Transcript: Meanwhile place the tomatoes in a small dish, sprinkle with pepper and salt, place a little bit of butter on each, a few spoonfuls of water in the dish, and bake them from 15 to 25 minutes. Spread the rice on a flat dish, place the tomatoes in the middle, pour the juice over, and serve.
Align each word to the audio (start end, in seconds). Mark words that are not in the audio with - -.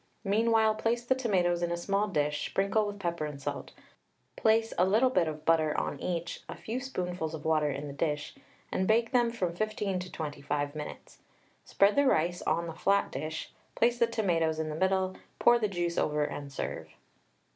Meanwhile 0.23 0.73
place 0.77 1.05
the 1.05 1.13
tomatoes 1.13 1.61
in 1.61 1.71
a 1.71 1.77
small 1.77 2.07
dish, 2.07 2.47
sprinkle 2.47 2.87
with 2.87 2.97
pepper 2.99 3.27
and 3.27 3.39
salt, 3.39 3.71
place 4.35 4.73
a 4.79 4.83
little 4.83 5.11
bit 5.11 5.27
of 5.27 5.45
butter 5.45 5.77
on 5.79 5.99
each, 5.99 6.39
a 6.49 6.55
few 6.55 6.79
spoonfuls 6.79 7.35
of 7.35 7.45
water 7.45 7.69
in 7.69 7.85
the 7.85 7.93
dish, 7.93 8.33
and 8.71 8.87
bake 8.87 9.11
them 9.11 9.29
from 9.29 9.55
15 9.55 9.99
to 9.99 10.11
25 10.11 10.73
minutes. 10.73 11.19
Spread 11.65 11.95
the 11.95 12.05
rice 12.07 12.41
on 12.41 12.67
a 12.67 12.73
flat 12.73 13.11
dish, 13.11 13.53
place 13.75 13.99
the 13.99 14.07
tomatoes 14.07 14.57
in 14.57 14.69
the 14.69 14.75
middle, 14.75 15.15
pour 15.37 15.59
the 15.59 15.67
juice 15.67 15.99
over, 15.99 16.23
and 16.25 16.51
serve. 16.51 16.89